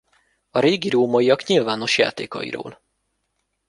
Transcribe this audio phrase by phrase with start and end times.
[0.49, 2.81] A régi rómaiak nyilvános játékairól.